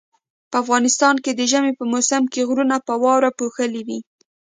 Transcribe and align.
په 0.49 0.55
افغانستان 0.63 1.15
کې 1.23 1.31
د 1.33 1.41
ژمي 1.51 1.73
په 1.79 1.83
موسم 1.91 2.23
کې 2.33 2.47
غرونه 2.49 2.75
په 2.87 2.93
واوري 3.01 3.31
پوښلي 3.39 3.81
وي 3.87 3.99